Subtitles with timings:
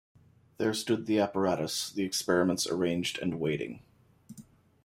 [0.57, 3.83] There stood the apparatus, the experiments arranged and waiting.